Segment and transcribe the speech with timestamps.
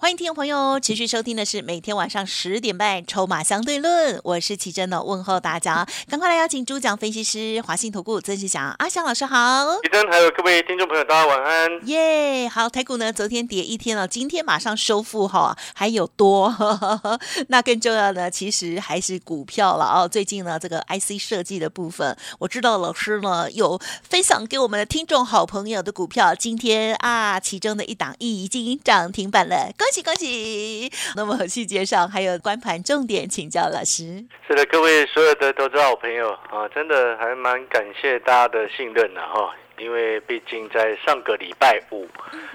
[0.00, 9.34] 欢迎听众朋友持续收听的是每天晚上十点半《筹码相对论》，我是奇珍的问候大家， 赶快来邀请主讲分析师华信投顾曾志祥阿祥老师好，
[9.82, 16.54] 奇珍还有各位听众朋友大家晚安，耶，好台股呢昨天跌一天了，今天马上收复哈，还有多，
[17.48, 23.76] 那更重要的其实还是股票了哦，最近呢这个 IC 设计的部分，我知道老师呢有
[24.08, 29.72] 分享给我们的听众好朋友的股票，今天啊其中的一档已经涨停板了。
[29.76, 30.92] 恭恭喜恭喜！
[31.16, 34.22] 那么细节上还有关盘重点，请教老师。
[34.46, 39.50] 是的，各位所有的投资好朋友啊，真的还蛮感谢大家的信任的哈。
[39.78, 42.08] 因为毕竟在上个礼拜五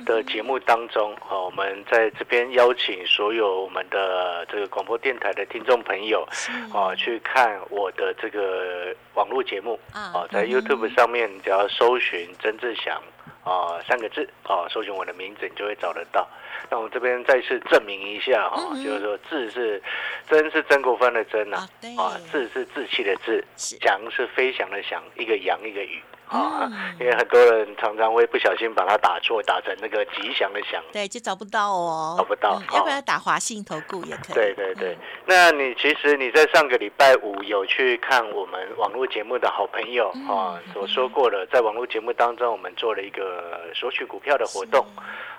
[0.05, 6.27] 的节目当中，啊，我们在这边邀请所有我们的这个广播电台的听众朋友
[6.73, 13.01] 啊，去看我的这个网络节目啊，在 YouTube 上面只要搜寻曾志祥
[13.43, 16.27] 啊三个字啊，搜寻我的名字，你就会找得到。
[16.69, 19.81] 那我这边再次证明一下哈，就是说志是
[20.29, 26.01] 真是曾国藩的曾呐，啊，志是志气的志，翔是飞翔的翔，一个阳一个雨
[26.39, 34.33] 啊，因为很多人常常会不小心把它打错，打成那个吉祥的祥，对，就找不到哦，找不到，要不要打华信投顾也可以？
[34.33, 44.85] 对对对，那你其实你在上个礼拜五有去看我们网络节目的好朋友啊所说过的，在网络节目当中，我们做了一个索取股票的活动。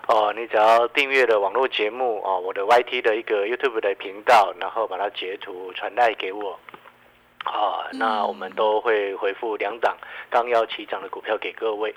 [0.06, 6.58] 哦，你只要订阅了网络节目哦，我的 YT 的一个 YouTube 的频道，然后把它截图传带给我。
[7.44, 9.96] 啊，那我们都会回复两档
[10.30, 11.94] 刚要起涨的股票给各位。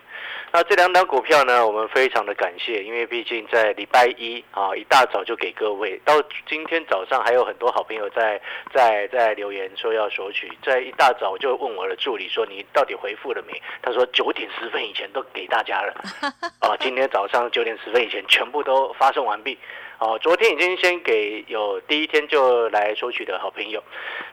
[0.51, 6.13] 那这两档股票呢，我们非常的感谢，因为毕竟在礼拜一啊一大早就给各位，到
[6.47, 8.39] 今天早上还有很多好朋友在
[8.73, 13.61] 在在留言说要索取，在一大早就问我的助理说你到底回复了没？
[13.81, 15.93] 他说九点十分以前都给大家了。
[16.59, 19.57] 啊，今天早上九点十分以前全部都发送完毕。
[19.99, 23.83] 哦，昨天已经先给有第一天就来索取的好朋友，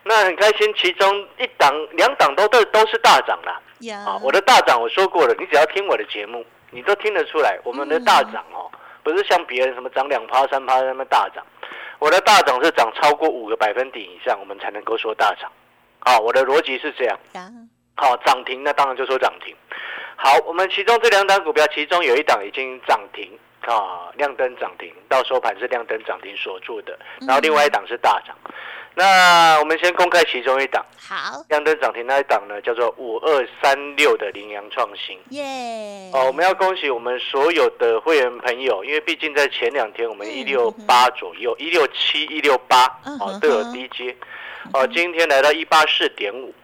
[0.03, 3.59] 那很开心，其中一档、两档都都都是大涨啦。
[4.07, 8.71] 啊，我的大涨我说过了，你只要听我的节目，你都听得出来，我们的大涨哦，
[9.03, 11.43] 不是像别人什么涨两趴、三趴那么大涨，
[11.99, 15.51] 我的大涨是涨超过五个百分点以上，我们才能够说大涨。
[16.01, 17.19] 好，我的逻辑是这样。
[17.97, 19.55] 好，涨停那当然就说涨停。
[20.17, 23.31] 好，我们其中这两档股票，其中有一档已经涨停。
[23.73, 28.37] 啊，亮灯涨停，到收盘是亮灯涨停锁住的，然后另外一档是大涨。
[28.97, 35.19] 那我们先公开其中一档，好，亮灯涨停那一档呢，叫做五二三六的羚羊创新。
[35.31, 36.11] 耶！
[36.13, 42.85] 哦，我们要恭喜我们所有的会员朋友，因为毕竟在前两天我们一六八左右，一六七、一六八，
[43.19, 44.15] 哦都有低阶，
[44.73, 46.55] 哦，今天来到一八四点五，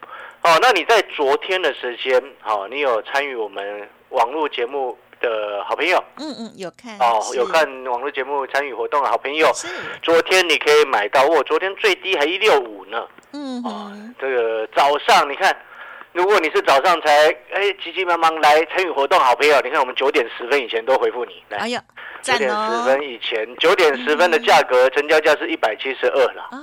[0.42, 4.96] 哦，那你在昨天的时间，好，你有参与我们网络节目？
[5.20, 9.68] 的好朋友，嗯嗯，有看哦，有看网络节目参与活动的好朋友，是。
[10.02, 15.54] 昨天你可以买到，我昨天最低还一六五呢，嗯哦，这个早上你看，
[16.12, 21.82] 如果你是早上才哎急急忙忙来参与活动，好朋友，你看我们九点十分以前都回复你，来，哎呀，
[22.22, 26.58] 九点十分以前，九点十分的价格成交价是一百七十二了，啊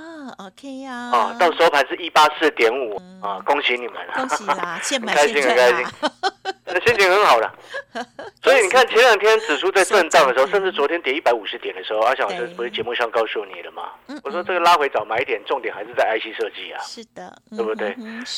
[0.46, 5.56] ，OK 呀，啊，到收盘是一八四点五，啊，恭喜你们，恭喜啦， 现买现赚啊。
[5.56, 6.37] 那心
[6.80, 7.52] 情很好了，
[8.42, 13.90] 所以你看前两天指数在震荡的时候， 甚至昨天跌一百五十点的时候，阿翔老师不是节目上告诉你了吗？
[14.22, 17.96] 我说这个拉回早买点，重点还是在 IC 设计啊，是的，对不对？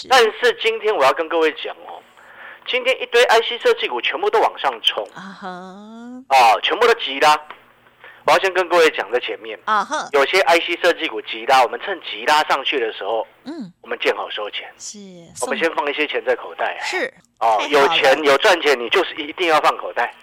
[0.08, 2.00] 但是今天我要跟各位讲哦，
[2.66, 5.06] 今天一堆 IC 设计股全部都往上冲。
[5.14, 5.38] 啊，
[6.28, 7.38] 啊，全部都急拉。
[8.30, 14.98] 我要先跟各位讲在前面啊哈，有些 IC 设计股急拉，我们趁急拉上去的时候，嗯，我们见好收钱，是，
[15.42, 20.14] 我们先放一些钱在口袋，是，哦，有钱有赚钱，你就是一定要放口袋。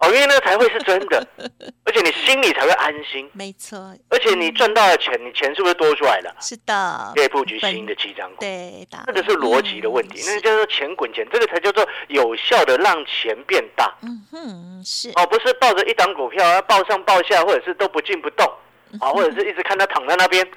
[0.00, 1.26] 哦，因为那个才会是真的，
[1.92, 3.28] 而且你心里才会安心。
[3.34, 6.34] 没错，而且你赚到了钱，你钱是不是多出来了？
[6.40, 8.36] 是的，可以布局新的七张股。
[8.40, 13.92] 对，这个是逻辑的问题，那叫做钱滚钱，这个才叫做有效的让钱变大。
[14.00, 18.50] 嗯哼，是哦，不是抱着一档股票，要抱上抱下，或者是都不进不动，
[18.98, 20.48] 啊，或者是一直看它躺在那边，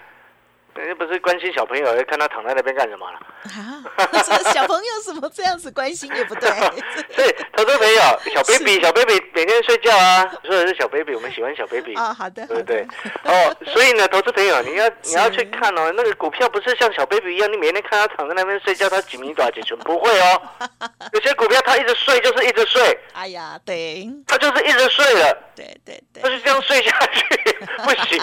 [0.75, 3.19] 人家不是关心小朋友，看他躺在那边干什么了？
[3.45, 3.83] 啊，
[4.23, 6.49] 这 小朋友怎么这样子关心也不对。
[7.15, 8.01] 所以，投资朋友，
[8.33, 12.85] 小 baby，小 baby 每天睡觉啊，说的是小 baby，我们喜欢小 baby 哦，好的，对不对？
[13.23, 20.41] 哦，所以呢，投资朋友，你要 你要去看哦，那个股票不是像小 baby 一样，你每天看他躺在那边睡觉，他几米短几寸，不会哦。
[21.13, 28.21] 有些股票他一直睡就是一直睡，哎呀，对，他就是一直睡了，对对对，他就这样睡下去，不行。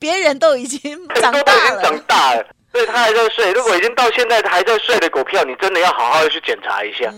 [0.00, 3.52] 别人都已经长大了，长大了， 所以他还在睡。
[3.52, 7.10] 如果已经到现在还在睡的股票，你真的要好好的去检查一下，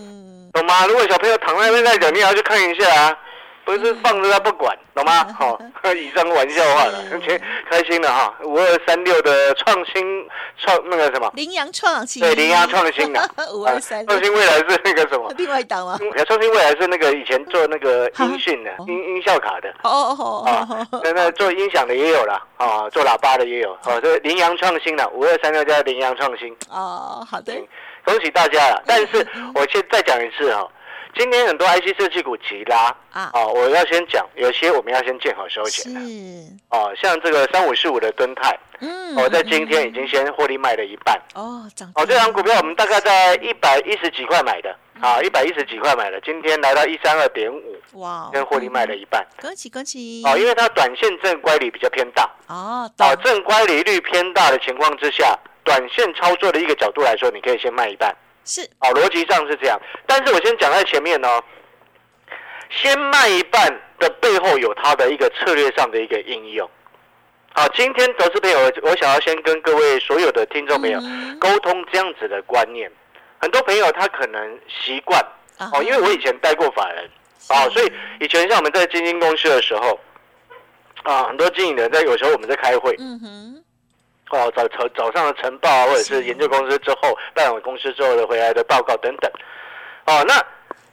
[0.53, 0.85] 懂吗？
[0.87, 3.17] 如果小朋友躺在那边在讲，你也要去看一下啊。
[3.63, 5.25] 不是放着他不管，懂吗？
[5.37, 5.59] 好
[5.93, 8.33] 以上玩笑话了，开 开心了哈。
[8.43, 10.27] 五二三六的创新
[10.57, 11.31] 创那个什么？
[11.35, 12.21] 羚羊创新。
[12.21, 13.29] 对，羚羊创新的。
[13.53, 14.05] 五二三。
[14.07, 15.33] 创新未来是那个什么？
[15.37, 15.97] 另外一档吗？
[16.27, 19.69] 创新未来是那个以前做那个音讯的音音效卡的。
[19.83, 21.01] 哦哦哦。
[21.03, 23.71] 那那做音响的也有了啊，做喇叭的也有。
[23.85, 26.55] 哦，这羚羊创新的五二三六加羚羊创新。
[26.69, 27.53] 哦，好的。
[28.03, 30.67] 恭喜大家了，但是我先再讲一次哈。
[31.15, 33.29] 今天很多 IC 设计股急拉啊！
[33.33, 35.99] 哦，我要先讲，有些我们要先见好收钱的。
[36.69, 41.19] 哦，像这个三五四五的敦泰，嗯，我在今天已经先获利卖了一半。
[41.35, 41.91] 哦，涨。
[41.95, 49.25] 哦，这张股票我们大概在一百一十几块买的，啊，一百一十几块买的，今天来到一三二点五，哇，先获利卖了一半。
[49.39, 50.23] 恭喜恭喜！
[50.25, 52.29] 哦，因为它短线正乖离比较偏大。
[52.47, 52.89] 哦。
[52.99, 58.15] 哦，正乖离率偏大的情况之下，短线操作的一个角度来说，你可以先卖一半。
[58.43, 61.27] 是，哦，逻辑上是这样，但是我先讲在前面呢，
[62.69, 63.67] 先卖一半
[63.99, 66.69] 的背后有它的一个策略上的一个应用。
[67.53, 70.99] 好，今天投资朋友，我想要先跟各位所有的听众朋友
[71.39, 72.91] 沟通这样子的观念。
[73.39, 75.19] 很多朋友他可能习惯，
[75.57, 77.09] 哦，因为我以前带过法人，
[77.49, 79.99] 哦，所以以前像我们在基金公司的时候，
[81.03, 83.63] 啊，很多经理人在有时候我们在开会，嗯哼。
[84.37, 89.31] 哦，早早早上的晨报啊，或者是研究公司之后办完公司之后的回来的报告等等。
[90.05, 90.43] 哦，那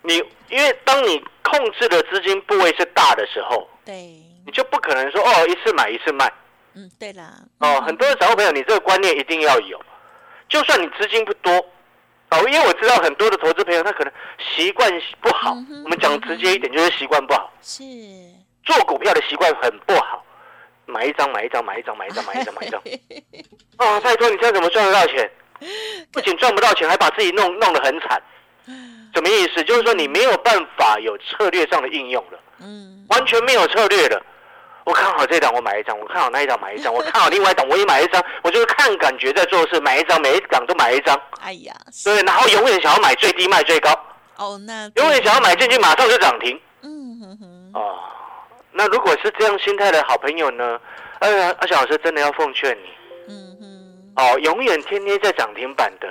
[0.02, 0.16] 你
[0.48, 3.94] 因为当你控制的资金部位是大的时候，对，
[4.46, 6.30] 你就不可能说哦一次买一次卖。
[6.74, 7.34] 嗯，对啦。
[7.58, 9.80] 哦，很多的散户朋友，你这个观念一定要有。
[10.48, 11.52] 就算你资金不多，
[12.30, 15.52] 哦，因为我知道很多的投资朋友他可能习惯不好。
[15.84, 17.52] 我们讲直接一点，就是习惯不好。
[17.60, 17.82] 是。
[18.64, 20.24] 做股票的习惯很不好。
[20.88, 22.80] 买一张，买一张，买一张，买一张，买一张，买一张。
[23.76, 25.30] 啊，拜托，你这样怎么赚得到钱？
[26.12, 28.20] 不仅赚不到钱，还把自己弄弄得很惨。
[29.14, 29.62] 什么意思？
[29.64, 32.38] 就是说你没有办法有策略上的应用了。
[32.60, 34.20] 嗯，完全没有策略了。
[34.84, 38.24] 我看好这档，我买一张；我看好那一档，买一张； 我看好另外一档，我也买一张。
[38.42, 41.20] 我就是看感觉在做事，买一张，每一档都买一张。
[41.40, 41.74] 哎呀，
[42.04, 43.90] 对，然后永远想要买最低卖最高。
[44.36, 46.58] 哦，那永远想要买进去，马上就涨停。
[46.82, 47.70] 嗯哼哼。
[47.74, 47.98] 哦。
[48.72, 50.78] 那如果是这样心态的好朋友呢？
[51.20, 52.88] 哎呀，阿小老师真的要奉劝你，
[53.28, 56.08] 嗯嗯，哦，永远天天在涨停板的，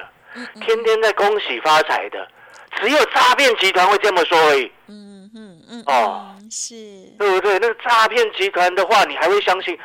[0.59, 2.27] 天天在恭喜发财的，
[2.75, 4.69] 只有诈骗集团会这么说而已。
[4.87, 6.75] 嗯嗯嗯，哦，是，
[7.17, 7.57] 对不对？
[7.59, 9.79] 那个诈骗集团的话，你还会相信？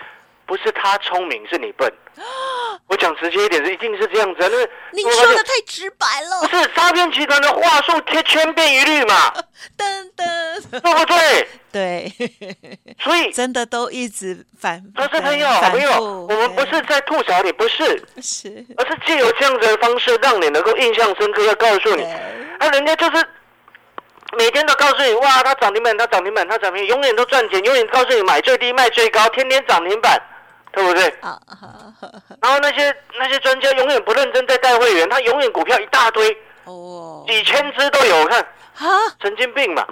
[0.45, 1.91] 不是他聪明，是你笨。
[3.03, 4.39] 我讲直接一点，是一定是这样子。
[4.41, 4.49] 那
[4.93, 6.41] 您说的太直白了。
[6.41, 9.33] 不是诈骗集团的话术，贴千变一律嘛。
[9.77, 9.85] 噔
[10.17, 11.49] 噔，对不对？
[11.73, 12.13] 对。
[13.03, 14.81] 所以真的都一直反。
[14.95, 17.85] 都是朋友，朋友，我们不是在吐槽你，不是，
[18.23, 21.43] 是，而是借由这样子的方式，让你能够印象深刻。
[21.43, 23.27] 要告诉你，啊，人家就是
[24.39, 30.23] 每天都告诉你，哇，他涨停板，他涨停板，他涨停，永远都赚钱，永远告诉你买最低卖最高，天天涨停板。
[30.73, 31.07] 对不对？
[31.21, 31.39] 啊
[32.41, 38.41] 然后那些那些专家永远不认真在带会员，他永远股票一大堆，哦，几千只都有，看。
[38.41, 38.89] 啊，
[39.21, 39.87] 神经病嘛，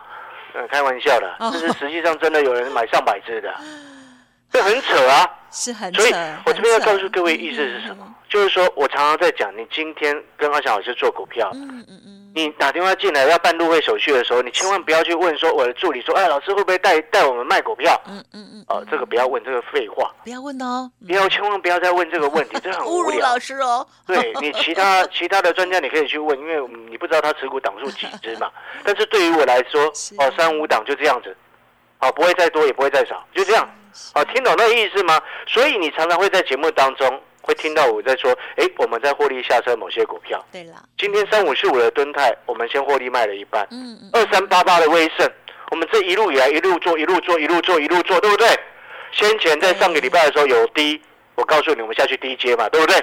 [0.54, 3.54] 嗯，开玩笑的，但是实际上真的有人买上百只的，
[4.50, 6.00] 这很扯啊，是很扯。
[6.00, 6.14] 所以
[6.46, 8.06] 我这边要告诉各位意思是什么？
[8.28, 12.19] 就是说我常常在讲，你今天跟阿翔老师做股票，嗯嗯嗯。
[12.34, 18.00] 你打电话进来要办入会手续的时候，你千万不要去问说我的助理说，哎，老师会不会带带我们卖股票？
[18.06, 23.20] 嗯嗯嗯，哦，这个不要问这个废话，不要问哦，不要千万不要再问这个问题，这很无聊。
[23.26, 26.56] 老师哦，对你其他其他的专家你可以去问，因为
[26.88, 28.48] 你不知道他持股档数几只嘛。
[28.84, 29.86] 但是对于我来说，
[30.18, 31.36] 哦，三五档就这样子，
[31.98, 33.68] 哦，不会再多也不会再少，就这样，
[34.14, 35.20] 哦，听懂那个意思吗？
[35.46, 37.20] 所以你常常会在节目当中。
[37.40, 40.44] 会听到我在说，哎，我们在获利下车某些股票。
[40.52, 43.66] 对了，今天三五四五的敦泰，我们先获利卖了一半。
[43.70, 44.10] 嗯嗯。
[44.12, 45.28] 二三八八的威盛，
[45.70, 48.48] 我们这一路以来一路做，一路做，一路做，一路做，对不对？
[49.12, 51.00] 先前在上个礼拜的时候有低，
[51.34, 52.96] 我告诉你，我们下去低阶嘛，对不对？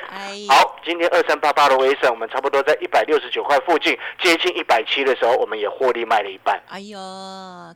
[0.47, 6.61] 好，今天二三八八的威盛，我们差不多在一百六十九块附近，接近一百七的时候，我们也获利卖了一半。
[6.69, 6.97] 哎呦，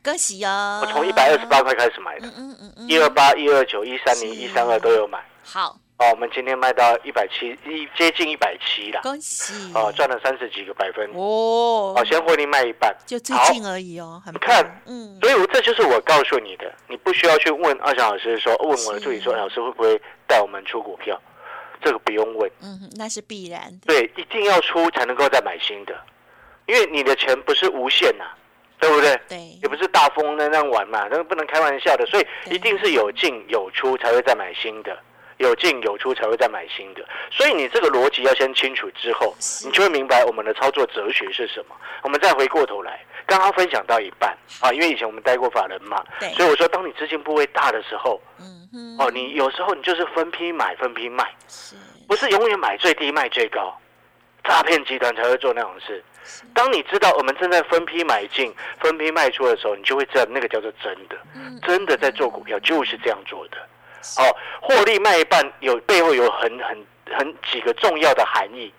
[0.04, 0.80] 恭喜呀！
[0.82, 5.20] 我从一百二十八块开始买的，嗯嗯嗯，一二八、一二九、一三零、一三二都有买。
[5.44, 5.76] 好。
[6.02, 9.72] 哦，我们今天卖到一百七一接近一百七了，恭喜。
[9.76, 11.94] 哦，赚了三十几个百分，哦。
[11.96, 13.52] 哦，先获利卖一半，就最好。
[13.52, 21.22] 近而已哦，很你看嗯，所以我这就是我告诉你的，你不需要去问阿翔老师说，问我的助理说，老师会不会带我们出股票？
[21.84, 25.96] 这个不用问，嗯哼，那是必然的，对，一定要出才能够再买新的，
[26.66, 28.26] 因为你的钱不是无限呐、
[28.80, 29.20] 对不对？
[29.30, 29.38] 对。
[29.62, 34.98] 也不是大风那样玩嘛，那个不能开玩笑的，所以一定是有进有出才会再买新的，
[35.42, 41.76] 有进有出才会再买新的，所以你这个逻辑要先清楚之后，你就会明白我们的操作哲学是什么。
[42.04, 46.04] 我们再回过头来，刚刚分享到一半啊，因为以前我们待过法人嘛，
[46.36, 48.22] 所以我说，当你资金部位大的时候，
[49.00, 51.76] 哦，你有时候你就是分批买分批卖，是
[52.08, 53.76] 不是永远买最低卖最高，
[54.44, 56.04] 诈骗集团才会做那种事。
[56.54, 63.58] 当你知道我们正在分批买进、分批卖出的时候，你就会知道那个叫做真的，嗯真的在做股票就是这样做的。
[64.18, 66.86] 哦，获利卖一半有背后有很很
[67.18, 68.74] 很几个重要的含义。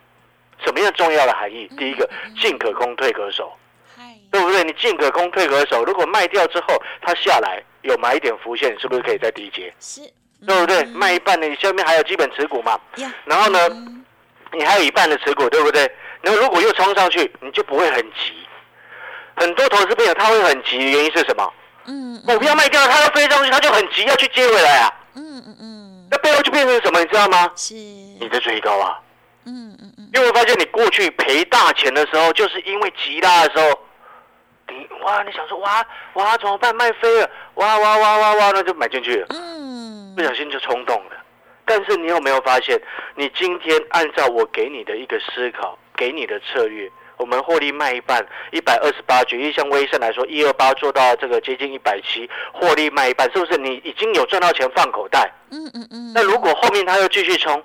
[0.64, 1.68] 什么样重要的含义？
[1.76, 2.08] 第一个，
[2.40, 3.52] 进可攻，退可守，
[3.96, 4.62] 嗨，对不对？
[4.62, 5.84] 你进可攻，退可守。
[5.84, 9.74] 如果卖掉之后它下来有买一点浮现，是不是可以再低接？
[9.80, 10.00] 是，
[10.46, 10.82] 对不对？
[10.82, 12.78] 嗯卖一半的，你下面还有基本持股嘛？
[12.96, 14.04] 呀，然后呢嗯
[14.52, 15.90] 你还有一半的持股，对不对？
[16.20, 18.46] 然后如果又冲上去，你就不会很急。
[19.34, 21.52] 很多投资朋友他会很急，原因是什么？
[21.86, 24.92] 嗯股票卖掉，他要飞上去，他就很急要去接回来啊。
[25.14, 27.50] 嗯嗯嗯，那背后就变成什么，你知道吗？
[27.56, 29.00] 是，你的追高啊！
[29.44, 33.78] 嗯嗯嗯，因为我发现你过去赔大钱的时候，就是因为急拉的时候，
[34.68, 36.74] 你哇，你想说哇哇怎么办？
[36.76, 39.26] 卖飞了，哇哇哇哇哇，那就买进去了。
[39.30, 41.16] 嗯不，小心就冲动了。
[41.64, 42.80] 但是你有没有发现，
[43.14, 46.90] 你今天按照我给你的一个思考，给你的策略，
[47.22, 55.30] 我们获利卖一半，一百二十八，举例像威盛来说，一二八做到这个接近一百七，获利卖一半，是不是你已经有赚到钱放口袋？
[55.52, 57.62] 嗯嗯嗯，那如果后面他又继续冲，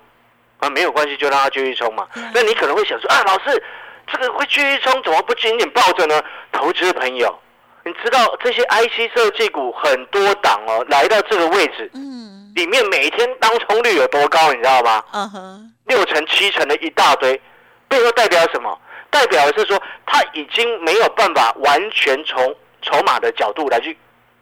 [0.59, 2.07] 啊，没有关系，就让他继续冲嘛。
[2.35, 3.63] 那你可能会想说，啊，老师，
[4.05, 6.21] 这个会继续冲，怎么不紧紧抱着呢？
[6.51, 7.35] 投资朋友，
[7.83, 15.03] 你知道这些 IC 设计股很多档哦，来到这个位置，嗯里面每天当冲率有多高，你知道吗？
[15.13, 17.41] 嗯哼，六成、七成的一大堆，
[17.87, 18.79] 背后代表什么？
[19.09, 23.97] 代表的是说，他已经没有办法完全从筹码的角度来去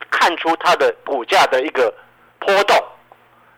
[0.10, 1.94] 看出它的股价的一个
[2.40, 2.78] 波动，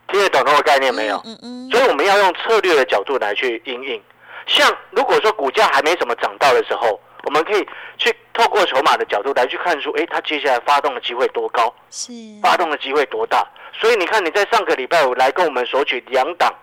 [0.07, 1.21] 听得懂那个概念没有？
[1.25, 4.01] 嗯嗯，所以我们要用策略的角度来去应应。
[4.45, 13.45] 像如果说股价还没怎么涨到的时候，我们可以去透过筹码的角度来去看出，哎，它接下来发动的机会多高，是，发动的机会多大。
[13.73, 16.53] 所以你看你在上个礼拜五来跟我们索取两档，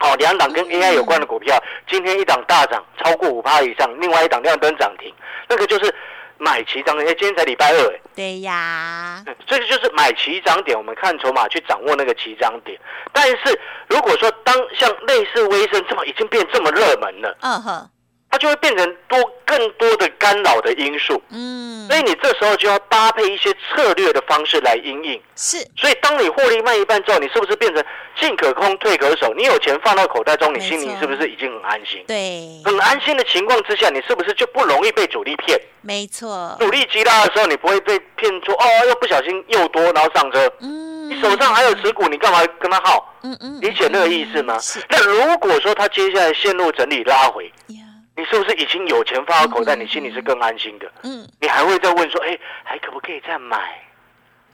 [0.00, 5.12] 哦，两档跟 AI 有关的股票，今天一档大涨超过五趴以上，另外一档亮灯涨停，
[5.48, 5.94] 那个就是
[6.38, 7.06] 买齐涨点。
[7.06, 8.00] 哎，今天才礼拜二，哎。
[8.14, 12.78] 对呀，嗯这个就是买齐涨点，我们看筹码去掌握那个齐涨点。
[13.12, 17.90] 但是如果说当像类似微升这么已经变这么热门了，嗯哼，
[18.30, 21.20] 它就会变成多更多的干扰的因素。
[21.30, 25.20] 嗯，所以你这时候就要搭配一些策略的方式来应应。
[25.34, 27.84] 是，所以当你获利卖一半之后，你是不是变成
[28.20, 29.34] 进可攻退可守？
[29.34, 32.04] 你有钱放到口袋中，你心里是不是已经很安心？
[32.06, 35.60] 对，很安心的情况之下，你是不是就不容易被主力骗？
[35.82, 40.48] 没错，主力急拉的时候，你不会被骗出哦，又不小心又多，然后上车。
[40.60, 43.12] 嗯，你手上还有持股，你干嘛跟他耗？
[43.22, 44.80] 嗯嗯，理解那个意思吗是？
[44.88, 47.80] 那如果说他接下来陷入整理拉回，呀，
[48.20, 50.92] 你是不是已经有钱放到口袋，嗯你心里是更安心的？
[51.04, 53.82] 嗯，你还会再问说，哎，还可不可以再买？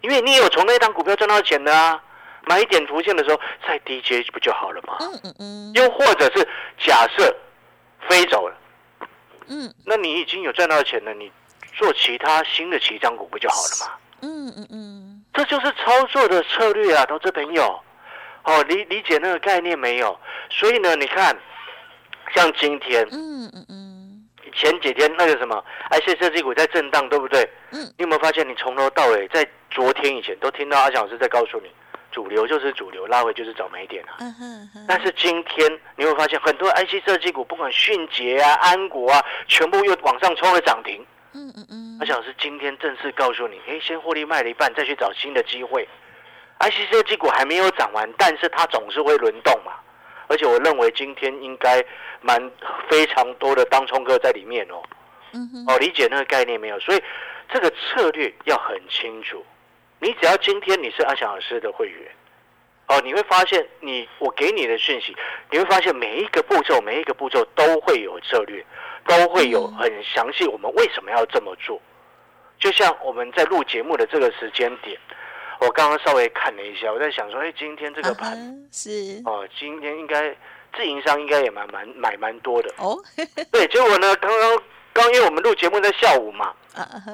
[0.02, 2.00] 因为你有从那档股票赚到钱的啊，
[2.46, 4.96] 买一点浮现的时候再低接不就好了吗？
[5.00, 6.46] 嗯嗯嗯，又或者是
[6.78, 7.34] 假设
[8.08, 8.56] 飞走了，
[9.48, 11.32] 嗯那你已经有赚到钱了，你
[11.76, 13.98] 做其他新的起涨股不就好了吗？
[14.22, 17.80] 嗯嗯嗯，这就是操作的策略啊，投资朋友。
[18.44, 20.16] 哦，理理解那个概念没有？
[20.50, 21.36] 所以呢，你看，
[22.34, 27.48] 像今天嗯嗯嗯，前几天那个什么 IC 设计股在震荡，对不对？
[27.70, 31.70] 嗯，你有没有发现，你从头到尾在昨天以前都听到阿翔老师在告诉你，
[32.10, 34.16] 主流就是主流，拉回就是找买点啊。
[34.20, 41.04] 嗯哼哼，但是今天你会发现，很多 IC 设计股，不管迅捷啊、安国啊，全部又往上冲了涨停。
[41.32, 45.86] 嗯嗯嗯，阿翔老师今天正式告诉你，哎，先获利卖了一半，再去找新的机会。
[46.60, 49.72] IC 设计股还没有涨完，但是它总是会轮动嘛。
[50.28, 51.84] 而且我认为今天应该
[52.20, 52.50] 蛮
[52.88, 54.82] 非常多的当冲哥在里面哦。
[55.32, 56.78] 嗯哼，哦，理解那个概念没有？
[56.80, 57.02] 所以
[57.52, 59.44] 这个策略要很清楚。
[59.98, 62.10] 你只要今天你是阿翔老师的会员，
[62.88, 65.16] 哦，你会发现你我给你的讯息，
[65.50, 68.64] 你会发现每一个步骤每一个步骤都会有策略，
[69.06, 70.46] 都会有很详细。
[70.46, 71.80] 我们为什么要这么做？
[72.58, 74.98] 就像我们在录节目的这个时间点，
[75.60, 78.36] 我刚刚稍微看了一下，我在想说，哎，今天这个盘
[78.70, 80.34] 是哦，今天应该
[80.76, 82.72] 自营商应该也蛮蛮买蛮多的。
[82.78, 82.96] 哦，
[83.50, 86.52] 对，结果呢，刚刚刚因为我们录节目在下午嘛，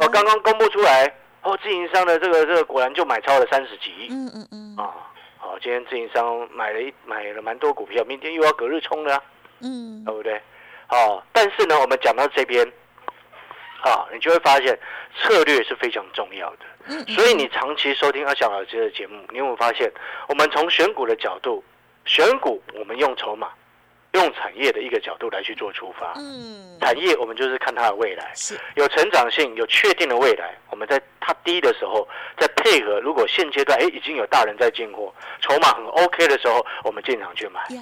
[0.00, 4.94] 我刚刚公布出来，哦，自营商的这个这个果然就买超了三十几亿嗯嗯嗯啊。
[5.38, 9.22] 好，今天自营商买了一买了蛮多股票，明天又要隔日冲了、啊，
[9.60, 10.40] 嗯对不对？
[10.88, 12.70] 哦，但是呢，我们讲到这边，
[13.82, 14.78] 啊，你就会发现
[15.16, 16.58] 策略是非常重要的。
[16.86, 19.90] 嗯，所以你长期收听阿翔老师的节目，你有没有发现，
[20.28, 21.62] 我们从选股的角度，
[22.04, 23.48] 选股我们用筹码、
[24.12, 26.14] 用产业的一个角度来去做出发。
[26.16, 30.52] 嗯产业我们就是看它的未来，是有成长性、有确定的未来。
[30.70, 37.60] 我们在它低的时候，再配合，如果现阶段哎已经有大人在进货，筹码很 OK 的时候，我们进场去买。
[37.76, 37.80] 呀，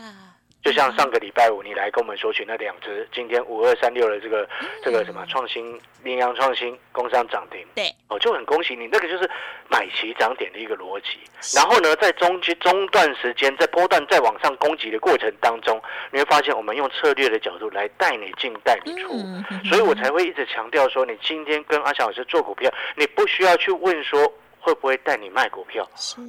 [0.62, 4.48] 就像上个礼拜五你来跟我们索取那两只，今天五二三六的这个
[4.84, 9.28] 这个什么创新、羚羊创新、工商涨停，对，哦，就很恭喜你，那个就是
[9.70, 11.18] 买齐涨点的一个逻辑。
[11.56, 15.80] 然后呢，在中间中段时间，在波段再往上攻击的过程当中，
[16.12, 26.20] 你会发现我们用策略的角度来带你进带你出，嗯所以我才会一直强调说，你今天跟阿翔老师做股票，你不需要去问说会不会带你卖股票，是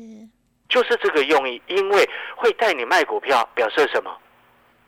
[0.71, 4.09] 就是这个用意，因为会带你卖股票，表示什么？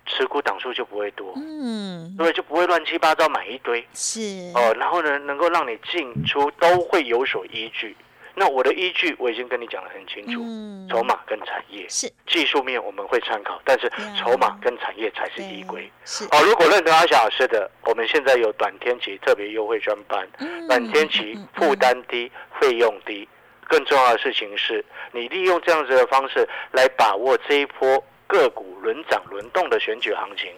[0.06, 2.34] 持股档数就不会多，嗯对不对？
[2.34, 3.86] 就不会乱七八糟买一堆。
[3.94, 4.20] 是
[4.54, 7.96] 哦，然后呢，能够让你进出都会有所依据。
[8.36, 15.90] 那我的依据我已经跟你讲得很清楚，嗯筹码跟产业，是技术面我们会参考，但是呀筹码跟产业才是依归。
[16.04, 23.26] 是好，如果认同阿霞老师的，我们现在有短天期特别优惠专班，嗯短天期负担低，费用低。
[23.68, 30.52] 更重要的事情是，你利用这样子的方式来把握这一波个股轮涨轮动的选举行情，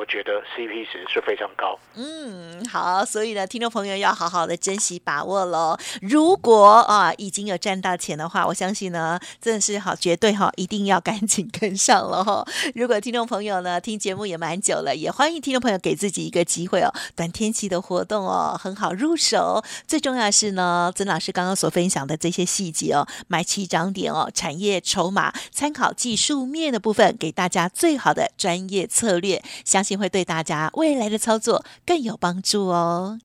[0.00, 1.78] 我觉得 CP 值是非常高。
[1.94, 5.76] 嗯，好，所以呢，听众朋友要好好的珍惜把握喽。
[6.00, 12.42] 如果啊已经有赚到钱的话，我相信呢，真的是好，绝对哈，一定要赶紧跟上了哈。
[12.74, 19.62] 如果听众朋友呢听节目也蛮久了，也欢迎听众朋友给自己一个机会哦，短天期的活动哦，很好入手。
[19.86, 33.18] 最重要是呢，曾老师刚刚所分享的这些细节哦，买起涨点哦，产业筹码参考技术面的部分，给大家最好的专业策略，相信会对大家未来的操作更有帮助哦。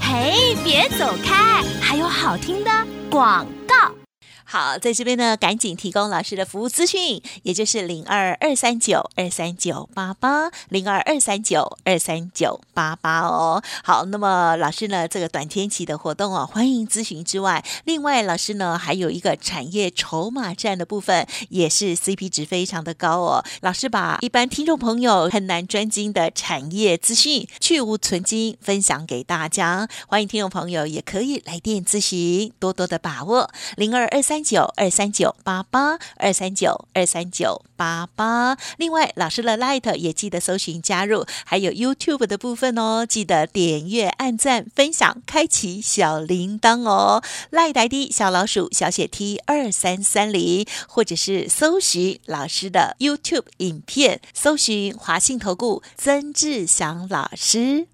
[0.00, 2.70] 嘿，别走开，还有好听的
[3.10, 4.01] 广告。
[4.44, 13.62] 好，在这边呢，赶紧提供老师的服务资讯，也就是零二二三九二三九八八零二二三九二三九八八哦。
[13.82, 23.44] 好，那么老师呢，这个短天期的活动哦，欢迎咨询之外，另外老师呢还有一个产业筹码战的部分，也是 CP 值非常的高哦。
[23.62, 38.56] 老师把一般听众朋友很难专精的产业资讯去无存金分享给大家，欢迎听众朋友也可以来电咨询，多多的把握零二二三九二三九八八二三九二三九八八。
[38.76, 47.22] 另外，老师的 Light 也记得搜寻加入，还有 YouTube 的部分哦，记得点阅、按赞、分享、开启小铃铛哦。
[47.50, 57.86] 赖台的小老鼠小写 T 二三三零，或者是搜寻老师的 YouTube 影片，搜寻华信投顾曾志祥老师。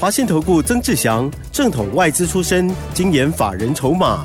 [0.00, 4.24] 华信投顾曾志祥，正统外资出身，精研法人筹码，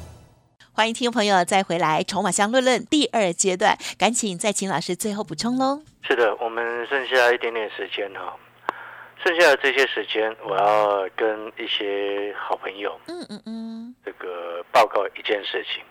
[0.81, 5.79] 欢迎听众朋友再回来《筹码相论论》第二阶段，赶紧再请老师最后补充喽。
[6.01, 8.35] 是的，我们剩下一点点时间哈，
[9.23, 15.83] 剩下的这些时间，我要跟一些好朋友嗯嗯嗯，这个报告一件事情。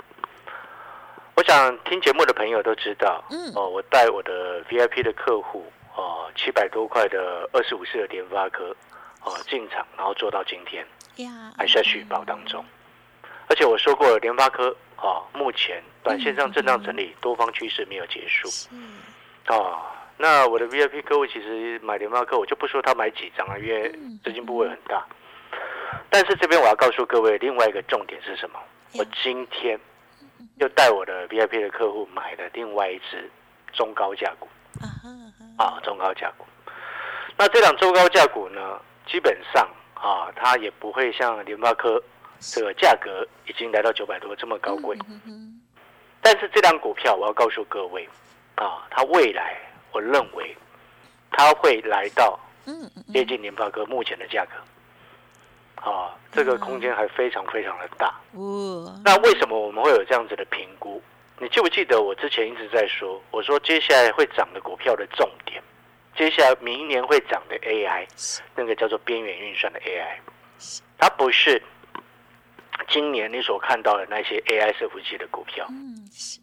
[1.37, 8.75] 我想听节目的朋友都知道，嗯哦，我带我的 VIP 的客户哦，七百多块的二十五市的联发科
[9.23, 10.85] 哦进场，然后做到今天
[11.25, 12.65] 呀，还在续报当中。
[13.51, 18.69] 而且我说过了，联发科啊，目前短线上震荡整理，多方趋势没有结束是
[19.49, 19.81] 哦。
[20.17, 23.91] 那我的 VIP 客户其实买联发科，我就不说他买几张了，因为
[24.23, 25.05] 资金部位很大。
[26.09, 28.61] 但是这边我要告诉各位，另外一个重点是什么？
[28.95, 29.79] 我今天
[30.59, 33.29] 又带我的 VIP 的客户买了另外一只
[33.73, 34.49] 中高价股
[35.59, 36.47] 啊中高价股。
[37.37, 42.01] 那这档中高价股呢，基本上啊，它也不会像联发科
[42.41, 44.97] 这个价格已经来到九百多这么高贵。
[45.27, 45.61] 嗯
[46.23, 48.07] 但是这档股票，我要告诉各位
[48.57, 49.57] 啊，它未来
[49.91, 50.55] 我认为
[51.31, 52.39] 它会来到
[53.13, 55.91] 接近联发哥目前的价格。
[55.91, 58.15] 啊，这个空间还非常非常的大。
[58.33, 61.03] 哦，那为什么我们会有这样子的评估？
[61.39, 65.63] 你记不记得我之前一直在说，我说接下来会涨的股票的重点，
[66.15, 68.07] 接下来明年会涨的 AI，
[68.55, 70.19] 那个叫做边缘运算的 AI，
[70.99, 71.63] 它不是
[72.89, 75.67] 今年你所看到的那些 AI 伺服器的股票。
[75.71, 76.39] 嗯是。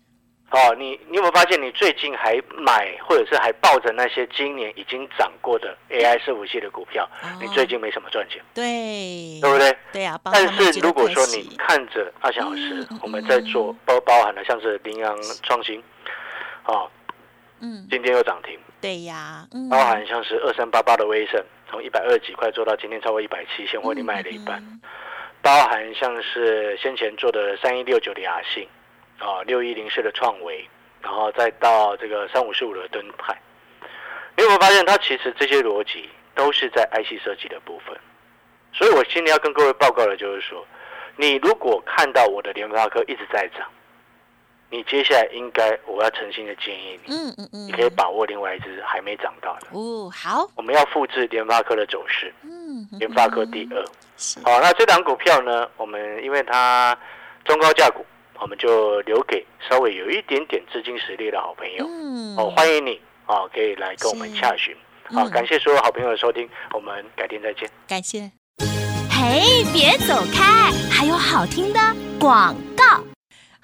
[0.50, 7.28] 哦，你你有没有发现，你最近还买或者是还抱着那些今年已经涨过的 AI 伺服器的股票，哦。
[7.42, 9.42] 你最近没什么赚钱，对。
[9.42, 9.78] 对不对？
[9.92, 15.84] 对啊，但是如果说你看着阿翔老师我们在做包包含了像是羚羊创新，
[16.64, 16.90] 哦，
[17.60, 17.86] 嗯。
[17.92, 19.68] 今天又涨停，对呀，嗯。
[19.68, 24.80] 包含像是二三八八的威盛，从一百二十几块做到今天超过一百七，现货你卖了一半，嗯
[25.48, 28.68] 包含像是先前做的三一六九的雅信，
[29.18, 30.68] 啊六一零四的创维，
[31.02, 33.34] 然后再到这个三五四五的敦泰，
[34.36, 37.98] 你有没有发现它其实这些逻辑都是在 IC 设计的部分？
[38.74, 40.68] 所以我今天要跟各位报告的就是说，
[41.16, 43.66] 你如果看到我的联发科一直在涨，
[44.70, 49.68] 你接下来应该我要诚心的建议你，嗯嗯嗯，你可以把握另外一只还没涨到的。
[49.72, 53.82] 哦好，我们要复制联发科的走势，嗯联发科第二。
[54.18, 56.98] 是好，那这档股票呢，我们因为它
[57.46, 58.06] 中高价股，
[58.40, 61.86] 我们就留给稍微有一点点资金实力的好朋友。
[61.88, 64.76] 嗯哦，欢迎你啊，可以来跟我们是洽询。
[65.06, 67.70] 好，嗯感谢所有好朋友的收听，我们改天再见。
[67.88, 68.32] 感谢。
[69.10, 71.80] 嘿，别走开，还有好听的
[72.20, 73.17] 广告。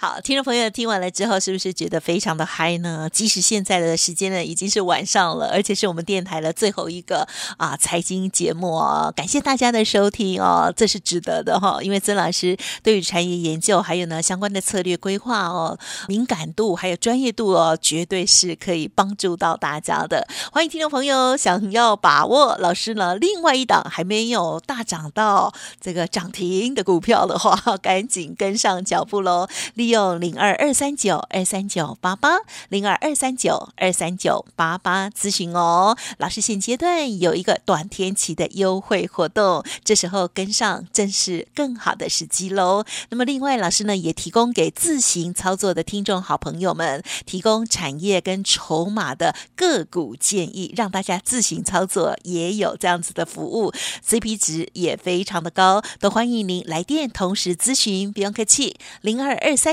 [0.03, 3.09] 好，听众朋友听完了之后，是不是觉得非常的嗨呢？
[3.09, 20.27] 即使现在的时间呢已经是晚上了，而且是我们电台的最后一个啊财经节目哦，感谢大家的收听哦，这是值得的哈、因为曾老师对于产业研究还有呢相关的策略规划哦，敏感度还有专业度哦，绝对是可以帮助到大家的。
[20.51, 29.47] 欢迎听众朋友想要把握老师呢另外一档还没有大涨到这个涨停的股票的话， 赶紧跟上脚步喽！
[29.75, 35.95] 利用零二二三九二三九八八零二二三九二三九八八咨询哦。
[36.17, 42.83] 老师现阶段有一个短天期的优惠活动，这时候跟上正是更好的时机喽。
[43.09, 53.71] 那么另外，老师呢也提供给自行操作的听众好朋友们，提供产业跟筹码的个股建议，让大家自行操作，也有这样子的服务
[54.03, 59.72] ，CP 值也非常的高，都欢迎您来电同时咨询，不用客气，零二二三